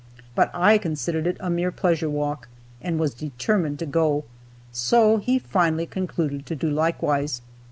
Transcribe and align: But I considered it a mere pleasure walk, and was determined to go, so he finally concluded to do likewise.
But 0.33 0.49
I 0.51 0.79
considered 0.79 1.27
it 1.27 1.37
a 1.39 1.51
mere 1.51 1.71
pleasure 1.71 2.09
walk, 2.09 2.47
and 2.81 2.97
was 2.97 3.13
determined 3.13 3.77
to 3.77 3.85
go, 3.85 4.23
so 4.71 5.17
he 5.17 5.37
finally 5.37 5.85
concluded 5.85 6.47
to 6.47 6.55
do 6.55 6.71
likewise. 6.71 7.43